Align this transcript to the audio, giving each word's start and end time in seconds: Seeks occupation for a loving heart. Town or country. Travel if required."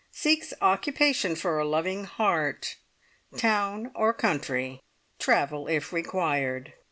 Seeks 0.11 0.51
occupation 0.63 1.35
for 1.35 1.59
a 1.59 1.63
loving 1.63 2.05
heart. 2.05 2.77
Town 3.37 3.91
or 3.93 4.13
country. 4.13 4.81
Travel 5.19 5.67
if 5.67 5.93
required." 5.93 6.73